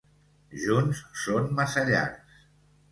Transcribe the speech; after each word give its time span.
Junts 0.63 1.03
són 1.25 1.55
massa 1.61 1.87
llargs. 1.93 2.43